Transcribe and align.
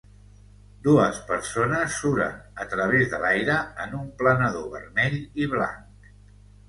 Dues 0.87 1.17
persones 1.31 1.97
suren 2.05 2.63
a 2.65 2.67
través 2.71 3.05
de 3.11 3.19
l'aire 3.25 3.59
en 3.87 3.93
un 4.01 4.09
planador 4.23 4.67
vermell 4.77 5.19
i 5.45 5.51
blanc. 5.53 6.11